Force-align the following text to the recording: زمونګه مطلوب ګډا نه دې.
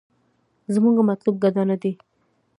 زمونګه 0.73 1.03
مطلوب 1.09 1.35
ګډا 1.43 1.63
نه 1.69 1.75
دې. 1.81 1.91